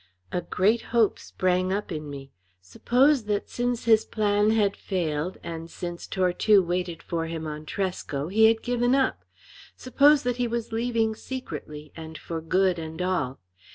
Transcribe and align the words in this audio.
A 0.31 0.41
great 0.41 0.81
hope 0.97 1.19
sprang 1.19 1.71
up 1.71 1.91
in 1.91 2.09
me. 2.09 2.31
Suppose 2.59 3.25
that 3.25 3.51
since 3.51 3.85
his 3.85 4.03
plan 4.03 4.49
had 4.49 4.75
failed, 4.75 5.37
and 5.43 5.69
since 5.69 6.07
Tortue 6.07 6.63
waited 6.63 7.03
for 7.03 7.27
him 7.27 7.45
on 7.45 7.67
Tresco, 7.67 8.27
he 8.27 8.45
had 8.45 8.63
given 8.63 8.95
up! 8.95 9.23
Suppose 9.77 10.23
that 10.23 10.37
he 10.37 10.47
was 10.47 10.71
leaving 10.73 11.13
secretly, 11.13 11.91
and 11.95 12.17
for 12.17 12.41
good 12.41 12.79
and 12.79 12.99
all! 12.99 13.39